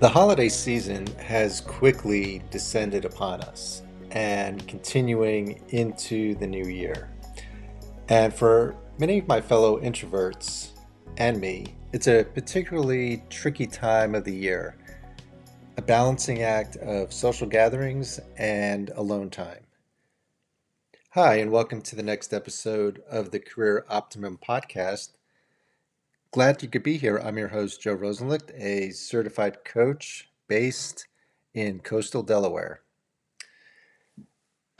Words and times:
The 0.00 0.08
holiday 0.08 0.48
season 0.48 1.08
has 1.16 1.60
quickly 1.60 2.40
descended 2.52 3.04
upon 3.04 3.40
us 3.40 3.82
and 4.12 4.64
continuing 4.68 5.60
into 5.70 6.36
the 6.36 6.46
new 6.46 6.66
year. 6.66 7.10
And 8.08 8.32
for 8.32 8.76
many 9.00 9.18
of 9.18 9.26
my 9.26 9.40
fellow 9.40 9.80
introverts 9.80 10.68
and 11.16 11.40
me, 11.40 11.74
it's 11.92 12.06
a 12.06 12.22
particularly 12.22 13.24
tricky 13.28 13.66
time 13.66 14.14
of 14.14 14.22
the 14.22 14.32
year, 14.32 14.76
a 15.78 15.82
balancing 15.82 16.42
act 16.42 16.76
of 16.76 17.12
social 17.12 17.48
gatherings 17.48 18.20
and 18.36 18.90
alone 18.90 19.30
time. 19.30 19.66
Hi, 21.14 21.38
and 21.38 21.50
welcome 21.50 21.82
to 21.82 21.96
the 21.96 22.04
next 22.04 22.32
episode 22.32 23.02
of 23.10 23.32
the 23.32 23.40
Career 23.40 23.84
Optimum 23.88 24.38
podcast. 24.38 25.08
Glad 26.30 26.62
you 26.62 26.68
could 26.68 26.82
be 26.82 26.98
here. 26.98 27.16
I'm 27.16 27.38
your 27.38 27.48
host, 27.48 27.80
Joe 27.80 27.96
Rosenlicht, 27.96 28.52
a 28.54 28.90
certified 28.90 29.64
coach 29.64 30.28
based 30.46 31.06
in 31.54 31.80
coastal 31.80 32.22
Delaware. 32.22 32.82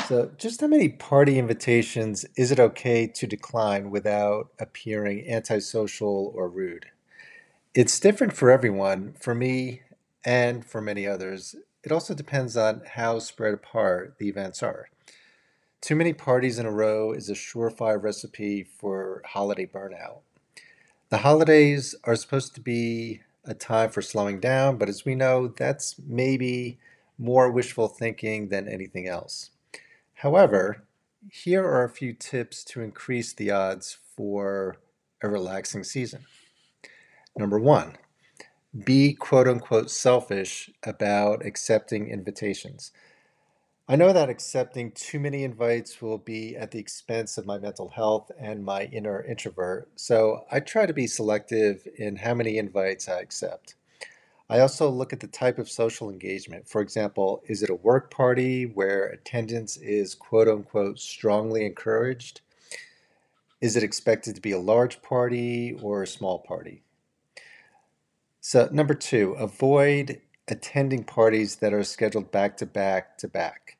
So, 0.07 0.31
just 0.37 0.61
how 0.61 0.67
many 0.67 0.91
party 0.91 1.39
invitations 1.39 2.27
is 2.37 2.53
it 2.53 2.61
okay 2.61 3.07
to 3.07 3.27
decline 3.27 3.91
without 3.91 4.51
appearing 4.59 5.27
antisocial 5.27 6.35
or 6.37 6.51
rude? 6.51 6.85
It's 7.75 7.99
different 7.99 8.35
for 8.35 8.51
everyone. 8.51 9.15
For 9.19 9.35
me 9.35 9.81
and 10.27 10.67
for 10.67 10.83
many 10.83 11.07
others, 11.07 11.55
it 11.83 11.91
also 11.91 12.13
depends 12.13 12.59
on 12.59 12.83
how 12.95 13.21
spread 13.21 13.55
apart 13.55 14.17
the 14.19 14.29
events 14.29 14.63
are. 14.63 14.91
Too 15.81 15.97
many 15.97 16.13
parties 16.13 16.59
in 16.59 16.67
a 16.67 16.71
row 16.71 17.13
is 17.13 17.31
a 17.31 17.35
surefire 17.35 18.03
recipe 18.03 18.65
for 18.65 19.23
holiday 19.25 19.65
burnout. 19.65 20.21
The 21.11 21.19
holidays 21.19 21.95
are 22.05 22.17
supposed 22.17 22.55
to 22.55 22.61
be 22.61 23.23
a 23.45 23.55
time 23.55 23.89
for 23.89 24.03
slowing 24.03 24.41
down, 24.41 24.77
but 24.77 24.91
as 24.91 25.07
we 25.07 25.15
know, 25.15 25.49
that's 25.49 25.99
maybe 26.07 26.79
more 27.17 27.51
wishful 27.51 27.89
thinking 27.89 28.49
than 28.49 28.69
anything 28.69 29.09
else. 29.09 29.51
However, 30.17 30.85
here 31.33 31.65
are 31.65 31.85
a 31.85 31.89
few 31.89 32.13
tips 32.13 32.63
to 32.65 32.83
increase 32.83 33.33
the 33.33 33.51
odds 33.51 33.97
for 34.17 34.77
a 35.23 35.31
relaxing 35.31 35.83
season. 35.83 36.27
Number 37.37 37.59
one, 37.59 37.97
be 38.85 39.15
quote 39.15 39.49
unquote 39.49 39.91
selfish 39.91 40.71
about 40.83 41.45
accepting 41.45 42.11
invitations. 42.11 42.93
I 43.91 43.97
know 43.97 44.13
that 44.13 44.29
accepting 44.29 44.91
too 44.91 45.19
many 45.19 45.45
invites 45.45 46.03
will 46.03 46.19
be 46.19 46.55
at 46.55 46.73
the 46.73 46.79
expense 46.79 47.39
of 47.39 47.47
my 47.47 47.57
mental 47.57 47.89
health 47.89 48.31
and 48.39 48.63
my 48.63 48.85
inner 48.85 49.23
introvert, 49.23 49.89
so 49.97 50.45
I 50.53 50.61
try 50.61 50.85
to 50.85 50.93
be 50.93 51.07
selective 51.07 51.89
in 51.97 52.17
how 52.17 52.35
many 52.35 52.59
invites 52.59 53.09
I 53.09 53.21
accept. 53.21 53.77
I 54.51 54.61
also 54.61 54.91
look 54.91 55.15
at 55.15 55.21
the 55.21 55.27
type 55.27 55.59
of 55.59 55.71
social 55.71 56.11
engagement. 56.11 56.69
For 56.69 56.83
example, 56.83 57.43
is 57.49 57.63
it 57.63 57.71
a 57.71 57.77
work 57.77 58.11
party 58.11 58.65
where 58.65 59.07
attendance 59.07 59.79
is 59.79 60.15
quote 60.15 60.49
unquote 60.49 60.99
strongly 60.99 61.65
encouraged? 61.65 62.43
Is 63.63 63.75
it 63.75 63.83
expected 63.83 64.35
to 64.35 64.43
be 64.43 64.53
a 64.53 64.59
large 64.59 65.01
party 65.01 65.79
or 65.81 66.03
a 66.03 66.07
small 66.07 66.41
party? 66.41 66.83
So, 68.43 68.69
number 68.71 68.95
two, 68.95 69.33
avoid 69.39 70.21
attending 70.47 71.05
parties 71.05 71.57
that 71.57 71.73
are 71.73 71.85
scheduled 71.85 72.31
back 72.31 72.59
to 72.59 72.67
back 72.67 73.17
to 73.19 73.29
back. 73.29 73.78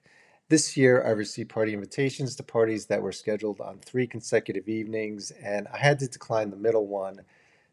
This 0.51 0.79
year, 0.79 1.05
I 1.05 1.11
received 1.11 1.51
party 1.51 1.75
invitations 1.75 2.35
to 2.37 2.43
parties 2.43 2.87
that 2.87 3.03
were 3.03 3.13
scheduled 3.13 3.61
on 3.61 3.81
three 3.81 4.07
consecutive 4.07 4.67
evenings, 4.67 5.31
and 5.31 5.69
I 5.69 5.77
had 5.77 5.99
to 5.99 6.09
decline 6.09 6.49
the 6.51 6.57
middle 6.57 6.87
one 6.87 7.21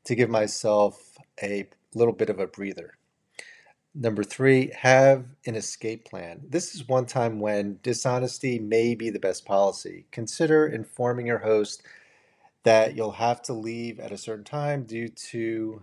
to 0.04 0.14
give 0.14 0.30
myself 0.30 1.18
a 1.42 1.70
little 1.94 2.14
bit 2.14 2.30
of 2.30 2.38
a 2.38 2.48
breather. 2.48 2.98
Number 3.94 4.26
three, 4.26 4.74
have 4.78 5.24
an 5.46 5.56
escape 5.56 6.04
plan. 6.04 6.42
This 6.50 6.76
is 6.76 6.86
one 6.86 7.06
time 7.06 7.40
when 7.40 7.80
dishonesty 7.82 8.60
may 8.60 8.94
be 8.94 9.10
the 9.10 9.20
best 9.20 9.46
policy. 9.46 10.06
Consider 10.12 10.68
informing 10.68 11.28
your 11.28 11.40
host 11.40 11.82
that 12.64 12.94
you'll 12.94 13.12
have 13.12 13.42
to 13.44 13.54
leave 13.54 14.02
at 14.02 14.12
a 14.12 14.18
certain 14.18 14.44
time 14.44 14.84
due 14.84 15.08
to 15.08 15.82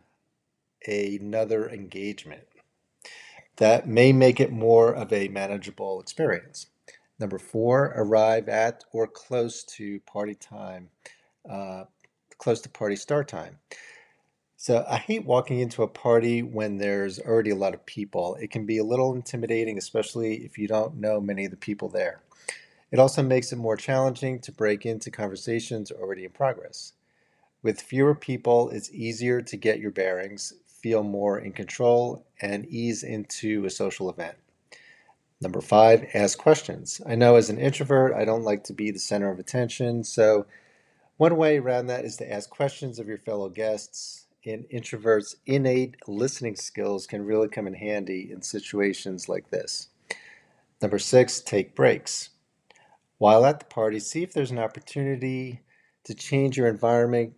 another 0.86 1.70
engagement. 1.70 2.42
That 3.56 3.88
may 3.88 4.12
make 4.12 4.41
it 4.41 4.53
more 4.53 4.92
of 4.92 5.10
a 5.10 5.28
manageable 5.28 5.98
experience. 5.98 6.66
Number 7.22 7.38
four, 7.38 7.93
arrive 7.94 8.49
at 8.49 8.83
or 8.91 9.06
close 9.06 9.62
to 9.77 10.00
party 10.00 10.34
time, 10.34 10.88
uh, 11.49 11.84
close 12.37 12.60
to 12.62 12.69
party 12.69 12.97
start 12.97 13.28
time. 13.28 13.60
So 14.56 14.84
I 14.88 14.97
hate 14.97 15.25
walking 15.25 15.60
into 15.60 15.84
a 15.84 15.88
party 15.88 16.43
when 16.43 16.78
there's 16.78 17.21
already 17.21 17.50
a 17.50 17.55
lot 17.55 17.75
of 17.75 17.87
people. 17.87 18.34
It 18.41 18.50
can 18.50 18.66
be 18.66 18.78
a 18.78 18.84
little 18.84 19.15
intimidating, 19.15 19.78
especially 19.78 20.38
if 20.38 20.59
you 20.59 20.66
don't 20.66 20.97
know 20.97 21.21
many 21.21 21.44
of 21.44 21.53
the 21.53 21.56
people 21.56 21.88
there. 21.88 22.22
It 22.91 22.99
also 22.99 23.22
makes 23.22 23.53
it 23.53 23.56
more 23.56 23.77
challenging 23.77 24.41
to 24.41 24.50
break 24.50 24.84
into 24.84 25.12
conversations 25.12 25.93
already 25.93 26.25
in 26.25 26.33
progress. 26.33 26.94
With 27.62 27.81
fewer 27.81 28.16
people, 28.16 28.69
it's 28.71 28.91
easier 28.91 29.41
to 29.43 29.56
get 29.56 29.78
your 29.78 29.93
bearings, 29.93 30.54
feel 30.66 31.04
more 31.04 31.39
in 31.39 31.53
control, 31.53 32.27
and 32.41 32.66
ease 32.66 33.04
into 33.04 33.65
a 33.65 33.71
social 33.71 34.10
event. 34.10 34.34
Number 35.42 35.60
five, 35.60 36.08
ask 36.14 36.38
questions. 36.38 37.00
I 37.04 37.16
know 37.16 37.34
as 37.34 37.50
an 37.50 37.58
introvert, 37.58 38.14
I 38.14 38.25
don't 38.25 38.44
like 38.44 38.62
to 38.64 38.72
be 38.72 38.92
the 38.92 39.00
center 39.00 39.28
of 39.28 39.41
attention. 39.41 40.04
So, 40.04 40.47
one 41.16 41.36
way 41.36 41.58
around 41.58 41.88
that 41.88 42.04
is 42.04 42.16
to 42.19 42.32
ask 42.32 42.48
questions 42.48 43.00
of 43.00 43.08
your 43.08 43.19
fellow 43.19 43.48
guests. 43.48 44.26
And 44.47 44.64
introverts' 44.70 45.36
innate 45.47 45.97
listening 46.06 46.56
skills 46.56 47.06
can 47.06 47.25
really 47.25 47.48
come 47.48 47.66
in 47.66 47.75
handy 47.75 48.30
in 48.32 48.42
situations 48.42 49.28
like 49.28 49.50
this. 49.50 49.88
Number 50.80 50.98
six, 50.98 51.41
take 51.41 51.74
breaks. 51.74 52.30
While 53.19 53.44
at 53.44 53.59
the 53.59 53.66
party, 53.66 53.98
see 53.98 54.22
if 54.22 54.32
there's 54.32 54.50
an 54.53 54.59
opportunity 54.59 55.60
to 56.04 56.14
change 56.14 56.56
your 56.56 56.69
environment. 56.69 57.34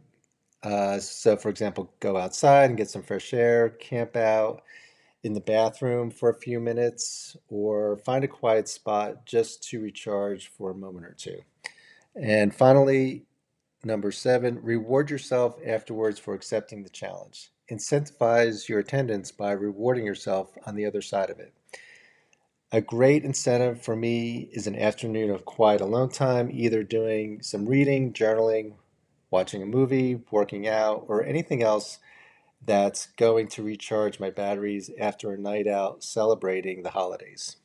Uh, 0.62 0.98
so, 0.98 1.36
for 1.36 1.48
example, 1.48 1.92
go 2.00 2.16
outside 2.18 2.70
and 2.70 2.76
get 2.76 2.90
some 2.90 3.02
fresh 3.02 3.32
air, 3.32 3.70
camp 3.70 4.16
out, 4.16 4.62
in 5.24 5.32
the 5.32 5.40
bathroom 5.40 6.10
for 6.10 6.28
a 6.28 6.38
few 6.38 6.60
minutes 6.60 7.34
or 7.48 7.96
find 7.96 8.22
a 8.22 8.28
quiet 8.28 8.68
spot 8.68 9.24
just 9.24 9.62
to 9.70 9.80
recharge 9.80 10.48
for 10.48 10.70
a 10.70 10.74
moment 10.74 11.06
or 11.06 11.16
two. 11.18 11.40
And 12.14 12.54
finally, 12.54 13.24
number 13.82 14.12
seven, 14.12 14.62
reward 14.62 15.10
yourself 15.10 15.58
afterwards 15.66 16.18
for 16.18 16.34
accepting 16.34 16.82
the 16.82 16.90
challenge. 16.90 17.50
Incentivize 17.72 18.68
your 18.68 18.80
attendance 18.80 19.32
by 19.32 19.52
rewarding 19.52 20.04
yourself 20.04 20.50
on 20.66 20.76
the 20.76 20.84
other 20.84 21.00
side 21.00 21.30
of 21.30 21.40
it. 21.40 21.54
A 22.70 22.82
great 22.82 23.24
incentive 23.24 23.80
for 23.80 23.96
me 23.96 24.50
is 24.52 24.66
an 24.66 24.76
afternoon 24.76 25.30
of 25.30 25.46
quiet 25.46 25.80
alone 25.80 26.10
time, 26.10 26.50
either 26.52 26.82
doing 26.82 27.40
some 27.40 27.66
reading, 27.66 28.12
journaling, 28.12 28.74
watching 29.30 29.62
a 29.62 29.66
movie, 29.66 30.20
working 30.30 30.68
out, 30.68 31.06
or 31.08 31.24
anything 31.24 31.62
else 31.62 31.98
that's 32.66 33.06
going 33.16 33.48
to 33.48 33.62
recharge 33.62 34.20
my 34.20 34.30
batteries 34.30 34.90
after 34.98 35.32
a 35.32 35.38
night 35.38 35.66
out 35.66 36.02
celebrating 36.02 36.82
the 36.82 36.90
holidays. 36.90 37.56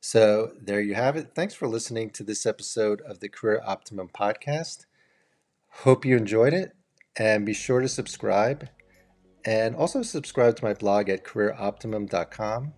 So, 0.00 0.52
there 0.60 0.80
you 0.80 0.94
have 0.94 1.16
it. 1.16 1.32
Thanks 1.34 1.54
for 1.54 1.68
listening 1.68 2.10
to 2.10 2.24
this 2.24 2.46
episode 2.46 3.02
of 3.02 3.20
the 3.20 3.28
Career 3.28 3.60
Optimum 3.66 4.08
podcast. 4.08 4.86
Hope 5.68 6.04
you 6.04 6.16
enjoyed 6.16 6.54
it 6.54 6.74
and 7.16 7.44
be 7.44 7.52
sure 7.52 7.80
to 7.80 7.88
subscribe. 7.88 8.68
And 9.44 9.76
also 9.76 10.02
subscribe 10.02 10.56
to 10.56 10.64
my 10.64 10.74
blog 10.74 11.08
at 11.08 11.24
careeroptimum.com 11.24 12.72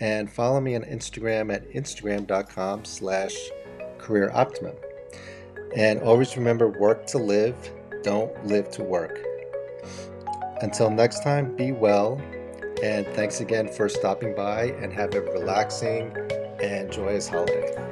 and 0.00 0.30
follow 0.30 0.60
me 0.60 0.76
on 0.76 0.82
Instagram 0.82 1.52
at 1.52 1.70
instagram.com 1.72 2.84
slash 2.84 3.34
careeroptimum. 3.98 4.76
And 5.76 6.00
always 6.00 6.36
remember 6.36 6.68
work 6.68 7.06
to 7.08 7.18
live, 7.18 7.56
don't 8.02 8.46
live 8.46 8.70
to 8.72 8.82
work. 8.82 9.20
Until 10.62 10.90
next 10.90 11.22
time, 11.22 11.54
be 11.54 11.72
well, 11.72 12.20
and 12.82 13.06
thanks 13.08 13.40
again 13.40 13.68
for 13.68 13.88
stopping 13.88 14.34
by 14.34 14.74
and 14.80 14.92
have 14.92 15.14
a 15.14 15.20
relaxing 15.20 16.16
and 16.62 16.90
joyous 16.90 17.28
holiday. 17.28 17.85